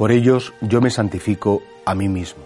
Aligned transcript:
Por 0.00 0.12
ellos 0.12 0.54
yo 0.62 0.80
me 0.80 0.88
santifico 0.88 1.62
a 1.84 1.94
mí 1.94 2.08
mismo. 2.08 2.42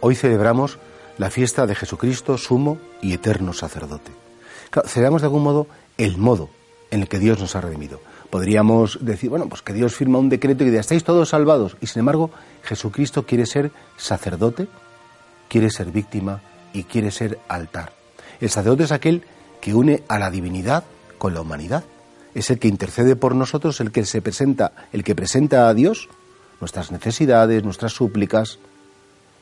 Hoy 0.00 0.14
celebramos 0.14 0.76
la 1.16 1.30
fiesta 1.30 1.64
de 1.64 1.74
Jesucristo, 1.74 2.36
sumo 2.36 2.76
y 3.00 3.14
eterno 3.14 3.54
sacerdote. 3.54 4.10
celebramos 4.84 5.22
de 5.22 5.28
algún 5.28 5.42
modo 5.42 5.66
el 5.96 6.18
modo 6.18 6.50
en 6.90 7.00
el 7.00 7.08
que 7.08 7.18
Dios 7.18 7.40
nos 7.40 7.56
ha 7.56 7.62
redimido. 7.62 8.02
Podríamos 8.28 8.98
decir, 9.00 9.30
bueno, 9.30 9.48
pues 9.48 9.62
que 9.62 9.72
Dios 9.72 9.94
firma 9.94 10.18
un 10.18 10.28
decreto 10.28 10.62
y 10.62 10.66
que 10.70 10.78
estáis 10.78 11.02
todos 11.02 11.30
salvados. 11.30 11.78
Y 11.80 11.86
sin 11.86 12.00
embargo, 12.00 12.32
Jesucristo 12.64 13.24
quiere 13.24 13.46
ser 13.46 13.72
sacerdote, 13.96 14.68
quiere 15.48 15.70
ser 15.70 15.90
víctima 15.92 16.42
y 16.74 16.84
quiere 16.84 17.10
ser 17.12 17.38
altar. 17.48 17.94
El 18.42 18.50
sacerdote 18.50 18.82
es 18.82 18.92
aquel 18.92 19.24
que 19.62 19.72
une 19.72 20.02
a 20.06 20.18
la 20.18 20.30
divinidad 20.30 20.84
con 21.16 21.32
la 21.32 21.40
humanidad. 21.40 21.82
Es 22.34 22.50
el 22.50 22.58
que 22.58 22.68
intercede 22.68 23.16
por 23.16 23.34
nosotros, 23.34 23.80
el 23.80 23.90
que 23.90 24.04
se 24.04 24.20
presenta, 24.20 24.72
el 24.92 25.02
que 25.02 25.14
presenta 25.14 25.66
a 25.66 25.72
Dios 25.72 26.10
nuestras 26.60 26.90
necesidades, 26.92 27.64
nuestras 27.64 27.92
súplicas. 27.92 28.58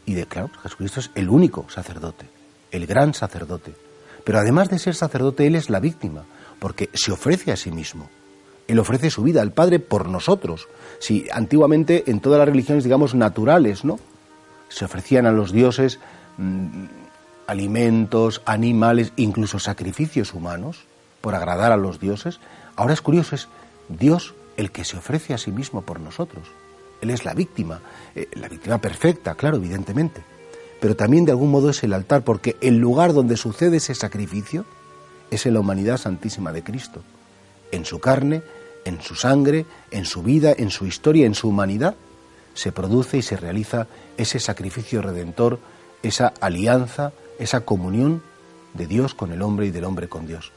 Y 0.07 0.15
de 0.15 0.27
claro, 0.27 0.51
Jesucristo 0.63 1.01
es 1.01 1.11
el 1.15 1.29
único 1.29 1.67
sacerdote, 1.69 2.27
el 2.71 2.87
gran 2.87 3.15
sacerdote. 3.15 3.75
Pero 4.25 4.39
además 4.39 4.69
de 4.69 4.79
ser 4.79 4.95
sacerdote, 4.95 5.47
Él 5.47 5.55
es 5.55 5.71
la 5.71 5.81
víctima, 5.81 6.25
porque 6.59 6.91
se 6.95 7.13
ofrece 7.13 7.53
a 7.53 7.57
sí 7.57 7.71
mismo. 7.71 8.09
Él 8.67 8.79
ofrece 8.79 9.11
su 9.11 9.23
vida 9.23 9.41
al 9.41 9.53
Padre 9.53 9.79
por 9.79 10.09
nosotros. 10.09 10.69
Si 10.99 11.27
antiguamente 11.33 12.11
en 12.11 12.21
todas 12.21 12.39
las 12.39 12.49
religiones, 12.49 12.85
digamos, 12.85 13.15
naturales, 13.15 13.85
¿no? 13.85 13.99
Se 14.69 14.85
ofrecían 14.85 15.25
a 15.25 15.33
los 15.33 15.53
dioses 15.53 15.99
mm, 16.37 16.85
alimentos, 17.47 18.43
animales, 18.45 19.13
incluso 19.17 19.59
sacrificios 19.59 20.35
humanos 20.35 20.85
por 21.23 21.35
agradar 21.35 21.73
a 21.73 21.79
los 21.79 21.99
dioses. 21.99 22.41
Ahora 22.77 22.93
es 22.93 23.01
curioso, 23.01 23.35
es 23.35 23.49
Dios 23.89 24.35
el 24.59 24.71
que 24.71 24.85
se 24.85 24.99
ofrece 24.99 25.33
a 25.33 25.39
sí 25.39 25.51
mismo 25.51 25.83
por 25.83 25.99
nosotros. 25.99 26.49
Él 27.01 27.11
es 27.11 27.25
la 27.25 27.35
víctima, 27.35 27.81
eh, 28.15 28.29
la 28.35 28.49
víctima 28.49 28.79
perfecta, 28.79 29.35
claro, 29.35 29.57
evidentemente. 29.57 30.23
Pero 30.81 30.97
también 30.97 31.25
de 31.25 31.33
algún 31.33 31.51
modo 31.51 31.71
es 31.71 31.83
el 31.83 31.93
altar, 31.93 32.23
porque 32.23 32.57
el 32.61 32.79
lugar 32.79 33.13
donde 33.13 33.37
sucede 33.37 33.79
ese 33.79 33.95
sacrificio 33.95 34.65
es 35.31 35.47
en 35.47 35.55
la 35.55 35.61
humanidad 35.61 35.99
santísima 35.99 36.53
de 36.53 36.63
Cristo. 36.63 37.03
En 37.73 37.85
su 37.85 37.99
carne, 38.01 38.43
en 38.85 39.01
su 39.03 39.15
sangre, 39.15 39.67
en 39.91 40.05
su 40.05 40.23
vida, 40.23 40.55
en 40.57 40.71
su 40.71 40.87
historia, 40.87 41.27
en 41.27 41.35
su 41.35 41.49
humanidad, 41.49 41.97
se 42.55 42.73
produce 42.73 43.19
y 43.19 43.23
se 43.23 43.37
realiza 43.37 43.87
ese 44.17 44.41
sacrificio 44.41 45.03
redentor, 45.03 45.61
esa 46.03 46.33
alianza, 46.41 47.13
esa 47.39 47.61
comunión 47.61 48.23
de 48.75 48.87
Dios 48.87 49.15
con 49.15 49.33
el 49.33 49.43
hombre 49.43 49.67
y 49.67 49.71
del 49.71 49.85
hombre 49.85 50.09
con 50.09 50.27
Dios. 50.27 50.53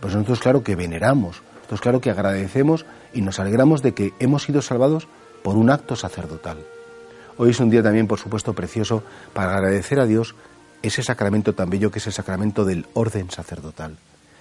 Pues 0.00 0.14
nosotros 0.14 0.40
claro 0.40 0.62
que 0.62 0.76
veneramos, 0.76 1.42
nosotros 1.56 1.80
claro 1.80 2.00
que 2.00 2.10
agradecemos 2.10 2.86
y 3.12 3.22
nos 3.22 3.38
alegramos 3.38 3.82
de 3.82 3.94
que 3.94 4.12
hemos 4.18 4.42
sido 4.42 4.62
salvados 4.62 5.08
por 5.44 5.58
un 5.58 5.68
acto 5.68 5.94
sacerdotal. 5.94 6.56
Hoy 7.36 7.50
es 7.50 7.60
un 7.60 7.68
día 7.68 7.82
también, 7.82 8.06
por 8.06 8.18
supuesto, 8.18 8.54
precioso 8.54 9.02
para 9.34 9.54
agradecer 9.54 10.00
a 10.00 10.06
Dios 10.06 10.34
ese 10.80 11.02
sacramento 11.02 11.54
tan 11.54 11.68
bello 11.68 11.90
que 11.90 11.98
es 11.98 12.06
el 12.06 12.14
sacramento 12.14 12.64
del 12.64 12.86
orden 12.94 13.30
sacerdotal. 13.30 13.98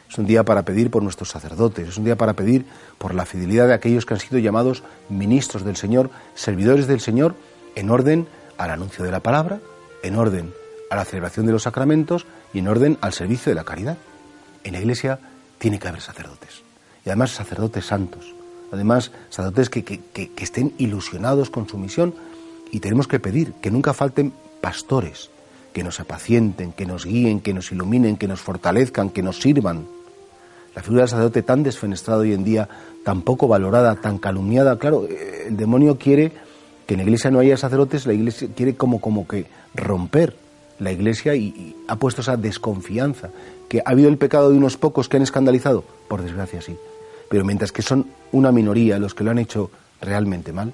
Es 0.09 0.17
un 0.17 0.25
día 0.25 0.45
para 0.45 0.61
pedir 0.63 0.89
por 0.89 1.03
nuestros 1.03 1.29
sacerdotes, 1.29 1.89
es 1.89 1.97
un 1.97 2.05
día 2.05 2.15
para 2.15 2.33
pedir 2.33 2.65
por 2.99 3.13
la 3.15 3.25
fidelidad 3.25 3.67
de 3.67 3.73
aquellos 3.73 4.05
que 4.05 4.13
han 4.13 4.21
sido 4.21 4.39
llamados 4.39 4.81
ministros 5.09 5.65
del 5.65 5.75
Señor, 5.75 6.09
servidores 6.35 6.87
del 6.87 7.01
Señor, 7.01 7.35
en 7.75 7.89
orden 7.89 8.25
al 8.57 8.71
anuncio 8.71 9.03
de 9.03 9.11
la 9.11 9.19
palabra, 9.19 9.59
en 10.03 10.15
orden 10.15 10.53
a 10.89 10.95
la 10.95 11.03
celebración 11.03 11.45
de 11.45 11.51
los 11.51 11.63
sacramentos 11.63 12.25
y 12.53 12.59
en 12.59 12.69
orden 12.69 12.97
al 13.01 13.11
servicio 13.11 13.49
de 13.49 13.55
la 13.55 13.65
caridad. 13.65 13.97
En 14.63 14.71
la 14.71 14.79
Iglesia 14.79 15.19
tiene 15.57 15.79
que 15.79 15.87
haber 15.89 16.01
sacerdotes, 16.01 16.63
y 17.05 17.09
además 17.09 17.31
sacerdotes 17.31 17.85
santos, 17.85 18.33
además 18.73 19.11
sacerdotes 19.29 19.69
que, 19.69 19.83
que 19.83 20.31
estén 20.38 20.73
ilusionados 20.77 21.49
con 21.49 21.70
su 21.70 21.77
misión, 21.77 22.14
y 22.71 22.80
tenemos 22.80 23.08
que 23.08 23.20
pedir 23.20 23.53
que 23.61 23.70
nunca 23.70 23.93
falten 23.93 24.33
pastores, 24.59 25.30
que 25.73 25.83
nos 25.83 25.99
apacienten, 25.99 26.71
que 26.71 26.87
nos 26.87 27.05
guíen, 27.05 27.39
que 27.39 27.53
nos 27.53 27.71
iluminen, 27.71 28.17
que 28.17 28.27
nos 28.27 28.42
fortalezcan, 28.42 29.11
que 29.11 29.21
nos 29.21 29.39
sirvan. 29.39 29.86
La 30.75 30.81
figura 30.81 31.03
del 31.03 31.09
sacerdote 31.09 31.43
tan 31.43 31.61
desfenestrada 31.61 32.21
hoy 32.21 32.33
en 32.33 32.43
día, 32.43 32.67
tan 33.05 33.21
poco 33.21 33.48
valorada, 33.48 33.95
tan 33.95 34.17
calumniada, 34.17 34.80
claro, 34.80 35.05
eh, 35.08 35.45
el 35.49 35.58
demonio 35.58 35.99
quiere 35.99 36.31
que 36.87 36.95
en 36.95 36.99
la 36.99 37.03
iglesia 37.03 37.30
no 37.30 37.39
haya 37.39 37.58
sacerdotes, 37.58 38.08
la 38.08 38.14
iglesia 38.14 38.48
quiere 38.55 38.75
como, 38.75 38.99
como 38.99 39.27
que 39.27 39.45
romper 39.75 40.36
la 40.80 40.92
iglesia 40.92 41.36
y, 41.36 41.75
ha 41.87 41.98
puesto 41.98 42.21
esa 42.21 42.37
desconfianza. 42.37 43.30
¿Que 43.69 43.81
ha 43.86 43.92
habido 43.92 44.09
el 44.09 44.17
pecado 44.17 44.49
de 44.49 44.58
unos 44.58 44.77
pocos 44.77 45.09
que 45.09 45.17
han 45.17 45.23
escandalizado? 45.23 45.83
Por 46.08 46.23
desgracia 46.23 46.61
sí. 46.61 46.75
Pero 47.30 47.45
mientras 47.45 47.72
que 47.72 47.82
son 47.82 48.08
una 48.32 48.52
minoría 48.52 49.00
los 49.00 49.14
que 49.14 49.23
lo 49.23 49.32
han 49.32 49.39
hecho 49.39 49.72
realmente 50.02 50.52
mal, 50.52 50.73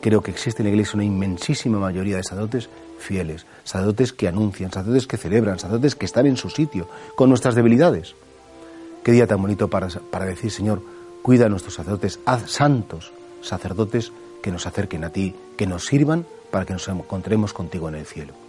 creo 0.00 0.22
que 0.22 0.30
existe 0.30 0.62
en 0.62 0.66
la 0.66 0.70
iglesia 0.70 0.94
una 0.94 1.04
inmensísima 1.04 1.78
mayoría 1.78 2.16
de 2.16 2.22
sacerdotes 2.22 2.68
fieles, 2.98 3.46
sacerdotes 3.64 4.12
que 4.12 4.28
anuncian, 4.28 4.72
sacerdotes 4.72 5.06
que 5.06 5.16
celebran, 5.16 5.58
sacerdotes 5.58 5.94
que 5.94 6.06
están 6.06 6.26
en 6.26 6.36
su 6.36 6.50
sitio, 6.50 6.88
con 7.14 7.28
nuestras 7.28 7.54
debilidades. 7.54 8.14
Qué 9.02 9.12
día 9.12 9.26
tan 9.26 9.40
bonito 9.40 9.68
para, 9.68 9.88
para 9.88 10.26
decir, 10.26 10.50
Señor, 10.50 10.82
cuida 11.22 11.46
a 11.46 11.48
nuestros 11.48 11.74
sacerdotes, 11.74 12.20
haz 12.26 12.50
santos 12.50 13.12
sacerdotes 13.40 14.12
que 14.42 14.50
nos 14.50 14.66
acerquen 14.66 15.04
a 15.04 15.10
ti, 15.10 15.34
que 15.56 15.66
nos 15.66 15.86
sirvan 15.86 16.26
para 16.50 16.64
que 16.64 16.72
nos 16.72 16.88
encontremos 16.88 17.52
contigo 17.52 17.88
en 17.88 17.96
el 17.96 18.06
cielo. 18.06 18.47